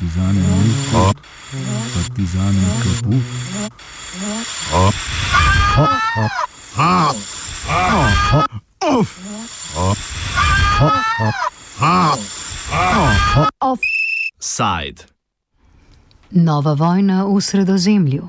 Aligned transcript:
partizani 0.00 0.40
Mujko, 0.40 1.12
partizani 1.94 2.60
Kaput. 2.82 3.22
Side. 14.38 15.04
Nova 16.30 16.72
vojna 16.72 17.24
v 17.24 17.40
sredozemlju. 17.40 18.28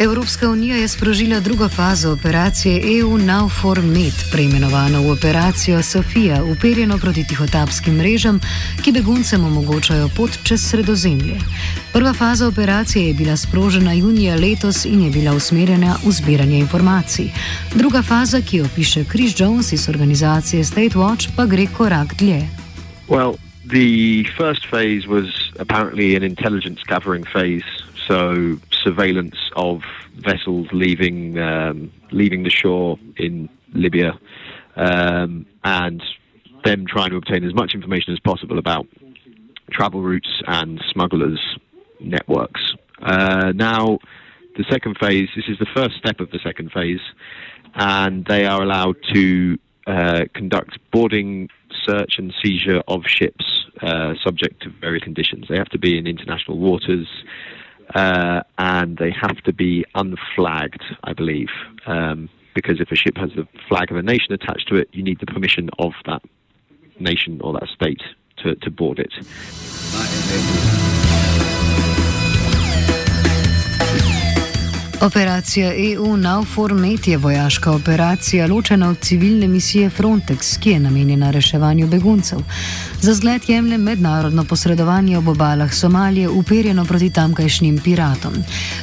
Evropska 0.00 0.50
unija 0.50 0.76
je 0.76 0.88
sprožila 0.88 1.40
drugo 1.40 1.68
fazo 1.68 2.12
operacije 2.12 2.82
EU 3.00 3.18
Naufor 3.18 3.82
Med, 3.82 4.12
preimenovano 4.32 5.02
v 5.02 5.10
operacijo 5.10 5.82
Sofija, 5.82 6.44
uperjeno 6.44 6.98
proti 6.98 7.26
tihotapskim 7.26 7.94
mrežam, 7.94 8.40
ki 8.84 8.92
beguncem 8.92 9.44
omogočajo 9.44 10.08
pot 10.16 10.30
čez 10.42 10.70
sredozemlje. 10.70 11.36
Prva 11.92 12.12
faza 12.12 12.46
operacije 12.46 13.06
je 13.08 13.14
bila 13.14 13.36
sprožena 13.36 13.92
junija 13.92 14.36
letos 14.36 14.84
in 14.84 15.02
je 15.02 15.10
bila 15.10 15.34
usmerjena 15.34 15.96
v 16.04 16.12
zbiranje 16.12 16.58
informacij. 16.58 17.28
Druga 17.74 18.02
faza, 18.02 18.40
ki 18.40 18.56
jo 18.56 18.66
piše 18.74 19.04
Chris 19.04 19.40
Jones 19.40 19.72
iz 19.72 19.88
organizacije 19.88 20.64
State 20.64 20.96
Watch, 20.96 21.28
pa 21.36 21.46
gre 21.46 21.66
korak 21.66 22.14
dlje. 22.14 22.48
Well, 23.08 23.49
the 23.70 24.24
first 24.36 24.66
phase 24.66 25.06
was 25.06 25.52
apparently 25.58 26.16
an 26.16 26.22
intelligence 26.22 26.82
gathering 26.82 27.24
phase, 27.24 27.64
so 28.06 28.58
surveillance 28.70 29.36
of 29.56 29.82
vessels 30.16 30.68
leaving 30.72 31.38
um, 31.38 31.92
leaving 32.10 32.42
the 32.42 32.50
shore 32.50 32.98
in 33.16 33.48
Libya, 33.72 34.18
um, 34.76 35.46
and 35.64 36.02
them 36.64 36.84
trying 36.86 37.10
to 37.10 37.16
obtain 37.16 37.44
as 37.44 37.54
much 37.54 37.74
information 37.74 38.12
as 38.12 38.20
possible 38.20 38.58
about 38.58 38.86
travel 39.70 40.02
routes 40.02 40.42
and 40.46 40.82
smugglers' 40.90 41.40
networks. 42.00 42.74
Uh, 43.00 43.52
now, 43.54 43.98
the 44.56 44.64
second 44.68 44.96
phase. 44.98 45.28
This 45.34 45.46
is 45.48 45.58
the 45.58 45.66
first 45.74 45.96
step 45.96 46.20
of 46.20 46.30
the 46.30 46.38
second 46.42 46.72
phase, 46.72 47.00
and 47.74 48.24
they 48.26 48.44
are 48.46 48.62
allowed 48.62 48.96
to 49.14 49.58
uh, 49.86 50.24
conduct 50.34 50.78
boarding, 50.92 51.48
search, 51.86 52.18
and 52.18 52.32
seizure 52.42 52.82
of 52.86 53.04
ships, 53.06 53.44
uh, 53.82 54.14
subject 54.22 54.62
to 54.62 54.70
various 54.80 55.02
conditions. 55.02 55.46
They 55.48 55.56
have 55.56 55.68
to 55.70 55.78
be 55.78 55.98
in 55.98 56.06
international 56.06 56.58
waters 56.58 57.06
uh, 57.94 58.42
and 58.58 58.98
they 58.98 59.10
have 59.10 59.36
to 59.44 59.52
be 59.52 59.84
unflagged, 59.94 60.82
I 61.04 61.12
believe, 61.12 61.48
um, 61.86 62.28
because 62.54 62.80
if 62.80 62.90
a 62.92 62.96
ship 62.96 63.16
has 63.16 63.30
the 63.34 63.46
flag 63.68 63.90
of 63.90 63.96
a 63.96 64.02
nation 64.02 64.32
attached 64.32 64.68
to 64.68 64.76
it, 64.76 64.88
you 64.92 65.02
need 65.02 65.18
the 65.20 65.26
permission 65.26 65.70
of 65.78 65.92
that 66.06 66.22
nation 66.98 67.40
or 67.40 67.52
that 67.54 67.68
state 67.74 68.02
to, 68.38 68.54
to 68.56 68.70
board 68.70 68.98
it. 68.98 69.12
Operacija 75.00 75.72
EU 75.92 76.16
Nauformet 76.16 77.08
je 77.08 77.16
vojaška 77.16 77.72
operacija, 77.72 78.46
ločena 78.46 78.88
od 78.88 78.98
civilne 78.98 79.48
misije 79.48 79.90
Frontex, 79.90 80.58
ki 80.60 80.70
je 80.70 80.80
namenjena 80.80 81.30
reševanju 81.30 81.86
beguncev. 81.86 82.38
Za 83.00 83.14
zgled 83.14 83.42
jemlje 83.48 83.78
mednarodno 83.78 84.44
posredovanje 84.44 85.18
ob 85.18 85.28
obalah 85.28 85.74
Somalije, 85.74 86.28
uperjeno 86.28 86.84
proti 86.84 87.10
tamkajšnjim 87.10 87.78
piratom. 87.78 88.32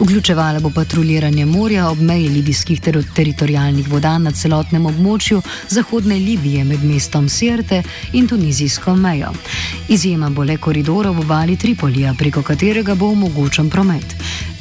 Vključevala 0.00 0.60
bo 0.60 0.70
patruljiranje 0.70 1.46
morja 1.46 1.88
ob 1.88 2.00
meji 2.00 2.28
libijskih 2.28 2.80
ter 2.80 3.02
teritorijalnih 3.14 3.88
voda 3.88 4.18
na 4.18 4.30
celotnem 4.30 4.86
območju 4.86 5.42
zahodne 5.68 6.14
Libije 6.14 6.64
med 6.64 6.84
mestom 6.84 7.28
Sirte 7.28 7.82
in 8.12 8.28
tunizijsko 8.28 8.96
mejo. 8.96 9.32
Izjema 9.88 10.30
bo 10.30 10.44
le 10.44 10.56
koridor 10.56 11.06
ob 11.06 11.18
obali 11.18 11.56
Tripolija, 11.56 12.14
preko 12.18 12.42
katerega 12.42 12.94
bo 12.94 13.10
omogočen 13.10 13.70
promet. 13.70 14.14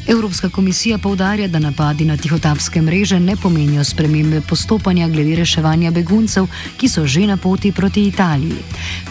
Evropska 0.07 0.49
komisija 0.49 0.97
povdarja, 0.97 1.47
da 1.47 1.59
napadi 1.59 2.05
na 2.05 2.17
tihotapske 2.17 2.81
mreže 2.81 3.19
ne 3.19 3.35
pomenijo 3.43 3.83
spremembe 3.83 4.41
postopanja 4.49 5.07
glede 5.07 5.35
reševanja 5.35 5.91
beguncev, 5.91 6.47
ki 6.77 6.89
so 6.89 7.07
že 7.07 7.27
na 7.27 7.37
poti 7.37 7.71
proti 7.71 8.07
Italiji. 8.07 8.59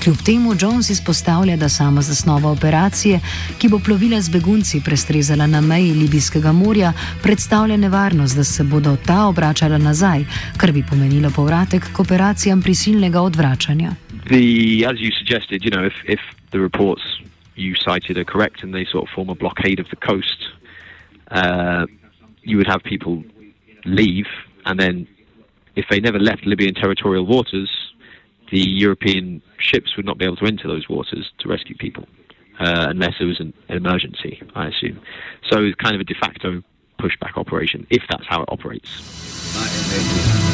Kljub 0.02 0.16
temu 0.24 0.54
Jones 0.60 0.90
izpostavlja, 0.90 1.56
da 1.56 1.68
sama 1.68 2.02
zasnova 2.02 2.50
operacije, 2.50 3.20
ki 3.58 3.68
bo 3.68 3.78
plovila 3.78 4.20
z 4.20 4.28
begunci 4.28 4.80
prestrezala 4.84 5.46
na 5.46 5.60
meji 5.60 5.92
Libijskega 5.92 6.52
morja, 6.52 6.92
predstavlja 7.22 7.76
nevarnost, 7.76 8.36
da 8.36 8.44
se 8.44 8.64
bodo 8.64 8.96
ta 9.06 9.26
obračala 9.26 9.78
nazaj, 9.78 10.24
kar 10.56 10.72
bi 10.72 10.84
pomenilo 10.90 11.30
povratek 11.30 11.92
k 11.92 12.00
operacijam 12.00 12.62
prisilnega 12.62 13.20
odvračanja. 13.20 13.92
The, 14.28 14.84
as 14.86 15.00
you 15.00 15.10
suggested, 15.18 15.64
you 15.64 15.70
know, 15.70 15.86
if, 15.86 15.94
if 16.04 16.20
the 16.50 16.58
reports 16.58 17.02
you 17.56 17.74
cited 17.74 18.16
are 18.16 18.24
correct 18.24 18.62
and 18.62 18.74
they 18.74 18.84
sort 18.92 19.08
of 19.08 19.14
form 19.14 19.30
a 19.30 19.34
blockade 19.34 19.80
of 19.80 19.88
the 19.88 19.96
coast, 19.96 20.61
uh, 21.32 21.86
you 22.42 22.56
would 22.56 22.66
have 22.66 22.82
people 22.82 23.22
leave, 23.84 24.26
and 24.64 24.78
then 24.78 25.06
if 25.76 25.86
they 25.90 26.00
never 26.00 26.18
left 26.18 26.46
Libyan 26.46 26.74
territorial 26.74 27.26
waters, 27.26 27.70
the 28.50 28.60
European 28.60 29.42
ships 29.58 29.96
would 29.96 30.04
not 30.04 30.18
be 30.18 30.24
able 30.24 30.36
to 30.36 30.46
enter 30.46 30.68
those 30.68 30.88
waters 30.88 31.30
to 31.38 31.48
rescue 31.48 31.76
people, 31.76 32.06
uh, 32.60 32.86
unless 32.90 33.14
it 33.20 33.24
was 33.24 33.40
an, 33.40 33.54
an, 33.68 33.78
emergency, 33.78 34.42
I 34.54 34.68
assume. 34.68 35.00
So 35.50 35.62
it's 35.62 35.76
kind 35.76 35.94
of 35.94 36.00
a 36.00 36.04
de 36.04 36.14
facto 36.14 36.62
pushback 37.00 37.36
operation, 37.36 37.86
if 37.90 38.02
that's 38.10 38.26
how 38.28 38.42
it 38.42 38.48
operates. 38.50 40.51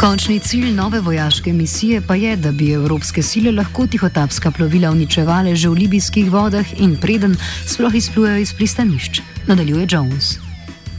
Končni 0.00 0.38
cilj 0.38 0.70
nove 0.72 1.00
vojaške 1.00 1.52
misije 1.52 2.00
pa 2.08 2.14
je, 2.14 2.36
da 2.36 2.52
bi 2.52 2.70
evropske 2.72 3.22
sile 3.22 3.52
lahko 3.52 3.84
tihotapska 3.86 4.50
plovila 4.50 4.90
uničevale 4.90 5.52
že 5.54 5.68
v 5.68 5.74
libijskih 5.82 6.30
vodah 6.32 6.64
in 6.80 6.96
preden 6.96 7.34
sploh 7.72 7.94
izplujejo 7.94 8.38
iz 8.40 8.52
pristanišč. 8.56 9.20
Nadaljuje 9.48 9.86
Jones. 9.90 10.40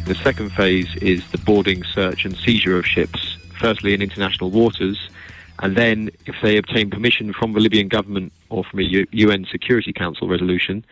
The 0.05 0.13
second 0.23 0.51
phase 0.53 0.93
is 1.01 1.25
the 1.33 1.41
boarding, 1.45 1.81
search, 1.95 2.25
and 2.25 2.37
seizure 2.45 2.77
of 2.77 2.85
ships, 2.85 3.21
firstly 3.61 3.93
in 3.95 4.01
international 4.01 4.51
waters, 4.51 4.97
and 5.63 5.75
then, 5.75 6.09
if 6.29 6.35
they 6.41 6.57
obtain 6.57 6.89
permission 6.89 7.33
from 7.33 7.53
the 7.53 7.59
Libyan 7.59 7.89
government 7.89 8.31
or 8.49 8.63
from 8.69 8.79
a 8.79 9.05
UN 9.25 9.45
Security 9.51 9.93
Council 9.93 10.27
resolution, 10.27 10.85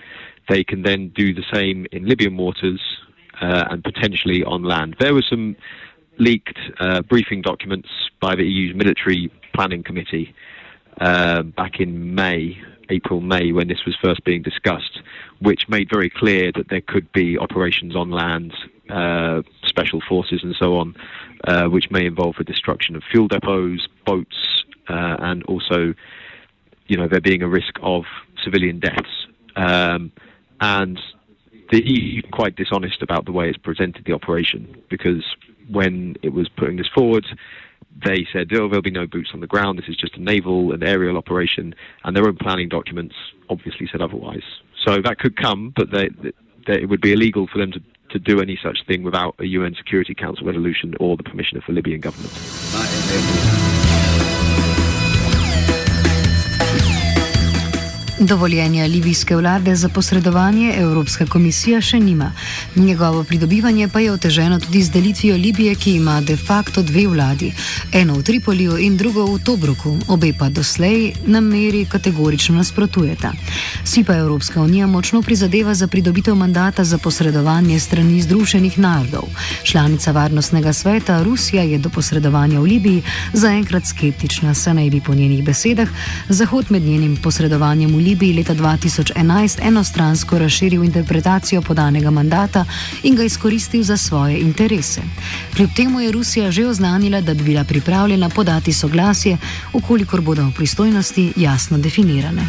they 0.47 0.63
can 0.63 0.81
then 0.81 1.11
do 1.13 1.33
the 1.33 1.45
same 1.53 1.85
in 1.91 2.09
Libyan 2.09 2.37
waters 2.37 2.81
uh, 3.41 3.69
and 3.69 3.83
potentially 3.83 4.43
on 4.43 4.63
land. 4.63 4.95
There 4.99 5.13
were 5.13 5.27
some 5.29 5.55
leaked 6.19 6.59
uh, 6.79 7.01
briefing 7.01 7.41
documents 7.41 7.89
by 8.21 8.35
the 8.35 8.43
EU's 8.43 8.75
military 8.75 9.31
planning 9.53 9.83
committee 9.83 10.33
uh, 10.99 11.43
back 11.43 11.79
in 11.79 12.13
May, 12.13 12.57
April, 12.89 13.21
May, 13.21 13.51
when 13.51 13.67
this 13.67 13.85
was 13.85 13.95
first 14.01 14.23
being 14.25 14.41
discussed, 14.41 15.01
which 15.39 15.69
made 15.69 15.89
very 15.89 16.09
clear 16.09 16.51
that 16.55 16.69
there 16.69 16.81
could 16.81 17.11
be 17.13 17.37
operations 17.37 17.95
on 17.95 18.11
land, 18.11 18.53
uh, 18.89 19.41
special 19.65 20.01
forces, 20.07 20.41
and 20.43 20.55
so 20.59 20.77
on, 20.77 20.95
uh, 21.45 21.65
which 21.65 21.89
may 21.89 22.05
involve 22.05 22.35
the 22.37 22.43
destruction 22.43 22.95
of 22.95 23.03
fuel 23.09 23.27
depots, 23.27 23.87
boats, 24.05 24.63
uh, 24.89 25.15
and 25.19 25.43
also, 25.43 25.93
you 26.87 26.97
know, 26.97 27.07
there 27.07 27.21
being 27.21 27.41
a 27.41 27.47
risk 27.47 27.75
of 27.81 28.03
civilian 28.43 28.79
deaths. 28.79 29.27
Um, 29.55 30.11
and 30.59 30.99
the 31.71 31.81
EU 31.85 32.21
quite 32.31 32.55
dishonest 32.55 33.01
about 33.01 33.25
the 33.25 33.31
way 33.31 33.49
it's 33.49 33.57
presented 33.57 34.05
the 34.05 34.13
operation 34.13 34.81
because 34.89 35.23
when 35.69 36.15
it 36.21 36.29
was 36.29 36.49
putting 36.49 36.77
this 36.77 36.87
forward, 36.93 37.25
they 38.05 38.25
said, 38.31 38.47
oh, 38.53 38.67
there'll 38.67 38.81
be 38.81 38.91
no 38.91 39.07
boots 39.07 39.31
on 39.33 39.39
the 39.39 39.47
ground. 39.47 39.77
This 39.77 39.89
is 39.89 39.95
just 39.95 40.15
a 40.15 40.21
naval 40.21 40.71
and 40.71 40.83
aerial 40.83 41.17
operation. 41.17 41.75
And 42.03 42.15
their 42.15 42.25
own 42.27 42.37
planning 42.37 42.69
documents 42.69 43.15
obviously 43.49 43.87
said 43.91 44.01
otherwise. 44.01 44.43
So 44.85 45.01
that 45.03 45.19
could 45.19 45.35
come, 45.35 45.73
but 45.75 45.91
they, 45.91 46.09
they, 46.67 46.81
it 46.81 46.89
would 46.89 47.01
be 47.01 47.13
illegal 47.13 47.47
for 47.47 47.57
them 47.57 47.71
to, 47.71 47.81
to 48.11 48.19
do 48.19 48.41
any 48.41 48.57
such 48.61 48.79
thing 48.87 49.03
without 49.03 49.35
a 49.39 49.45
UN 49.45 49.75
Security 49.75 50.13
Council 50.15 50.45
resolution 50.45 50.95
or 50.99 51.17
the 51.17 51.23
permission 51.23 51.57
of 51.57 51.63
the 51.67 51.73
Libyan 51.73 51.99
government. 51.99 52.31
Dovoljenja 58.21 58.85
libijske 58.85 59.35
vlade 59.35 59.75
za 59.75 59.89
posredovanje 59.89 60.73
Evropska 60.77 61.25
komisija 61.25 61.81
še 61.81 61.99
nima. 61.99 62.31
Njegovo 62.75 63.23
pridobivanje 63.23 63.87
pa 63.87 63.99
je 63.99 64.11
oteženo 64.11 64.59
tudi 64.59 64.81
z 64.83 64.91
delitvijo 64.91 65.37
Libije, 65.37 65.75
ki 65.75 65.93
ima 65.95 66.21
de 66.21 66.35
facto 66.37 66.81
dve 66.81 67.05
vladi. 67.07 67.53
Eno 67.93 68.17
v 68.17 68.23
Tripoliju 68.23 68.77
in 68.77 68.97
drugo 68.97 69.23
v 69.25 69.39
Tobruku, 69.39 69.93
obe 70.07 70.33
pa 70.39 70.49
doslej 70.49 71.13
na 71.25 71.39
meri 71.39 71.85
kategorično 71.85 72.55
nasprotujeta. 72.55 73.31
Si 73.83 74.03
pa 74.03 74.17
Evropska 74.17 74.61
unija 74.61 74.87
močno 74.87 75.21
prizadeva 75.21 75.73
za 75.73 75.87
pridobitev 75.87 76.35
mandata 76.35 76.83
za 76.83 76.97
posredovanje 76.97 77.79
strani 77.79 78.21
Združenih 78.21 78.79
narodov. 78.79 79.29
Članica 79.63 80.11
Varnostnega 80.11 80.73
sveta 80.73 81.23
Rusija 81.23 81.63
je 81.63 81.77
do 81.77 81.89
posredovanja 81.89 82.59
v 82.59 82.63
Libiji 82.63 83.03
zaenkrat 83.33 83.85
skeptična, 83.85 84.53
saj 84.53 84.73
naj 84.73 84.89
bi 84.89 85.01
po 85.01 85.15
njenih 85.15 85.43
besedah 85.43 85.89
Zahod 86.29 86.65
med 86.69 86.83
njenim 86.83 87.17
posredovanjem 87.23 87.89
v 87.89 87.95
Libiji 87.95 88.08
Libiji 88.09 88.33
leta 88.33 88.55
2011 88.55 89.59
enostransko 89.61 90.39
razširil 90.39 90.83
interpretacijo 90.83 91.61
podanega 91.61 92.09
mandata 92.11 92.65
in 93.03 93.15
ga 93.15 93.23
izkoristil 93.23 93.83
za 93.83 93.97
svoje 93.97 94.39
interese. 94.39 95.01
Kljub 95.55 95.69
temu 95.75 95.99
je 95.99 96.11
Rusija 96.11 96.51
že 96.51 96.65
oznanila, 96.67 97.21
da 97.21 97.33
bi 97.33 97.43
bila 97.43 97.63
pripravljena 97.63 98.29
podati 98.29 98.73
soglasje, 98.73 99.37
ukolikor 99.73 100.21
bodo 100.21 100.51
pristojnosti 100.55 101.33
jasno 101.35 101.77
definirane. 101.77 102.47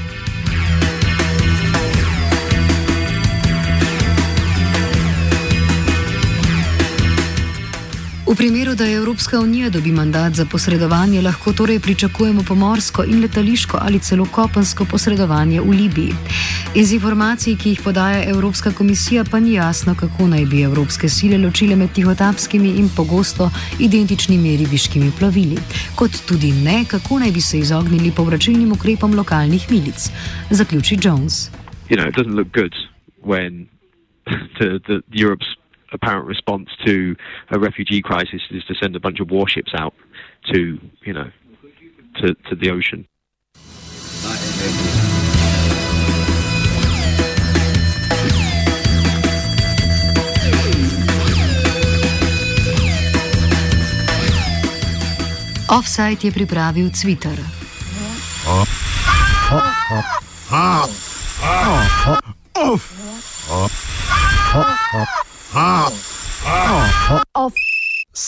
V 8.30 8.36
primeru, 8.36 8.74
da 8.74 8.86
Evropska 8.86 9.40
unija 9.40 9.70
dobi 9.70 9.92
mandat 9.92 10.32
za 10.34 10.44
posredovanje, 10.46 11.22
lahko 11.22 11.52
torej 11.52 11.80
pričakujemo 11.80 12.42
pomorsko 12.48 13.04
in 13.04 13.22
letališko 13.22 13.78
ali 13.82 13.98
celo 13.98 14.26
kopensko 14.32 14.84
posredovanje 14.90 15.60
v 15.60 15.70
Libiji. 15.70 16.12
Iz 16.74 16.92
informacij, 16.92 17.56
ki 17.56 17.68
jih 17.68 17.80
podaja 17.84 18.30
Evropska 18.30 18.70
komisija, 18.72 19.24
pa 19.30 19.40
ni 19.40 19.52
jasno, 19.52 19.94
kako 19.94 20.26
naj 20.26 20.44
bi 20.46 20.62
evropske 20.62 21.08
sile 21.08 21.38
ločile 21.38 21.76
med 21.76 21.92
tihotapskimi 21.92 22.68
in 22.78 22.88
pogosto 22.96 23.50
identičnimi 23.80 24.56
ribiškimi 24.56 25.12
plovili, 25.18 25.58
kot 25.94 26.10
tudi 26.28 26.52
ne, 26.52 26.84
kako 26.90 27.18
naj 27.18 27.32
bi 27.32 27.40
se 27.40 27.58
izognili 27.58 28.12
povračilnim 28.16 28.72
ukrepom 28.72 29.14
lokalnih 29.14 29.70
milic. 29.70 30.10
Zaključi 30.50 30.98
Jones. 31.02 31.50
You 31.90 31.96
know, 31.96 32.06
apparent 35.92 36.26
response 36.26 36.68
to 36.86 37.16
a 37.50 37.58
refugee 37.58 38.02
crisis 38.02 38.42
is 38.50 38.64
to 38.64 38.74
send 38.74 38.96
a 38.96 39.00
bunch 39.00 39.20
of 39.20 39.30
warships 39.30 39.72
out 39.74 39.94
to, 40.52 40.78
you 41.04 41.12
know, 41.12 41.30
to, 42.16 42.34
to 42.48 42.56
the 42.56 42.70
ocean. 42.70 43.06
Offside 55.70 56.18
je 56.20 56.32
pripravil 56.32 56.90
Twitter. 56.90 57.38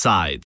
Side. 0.03 0.43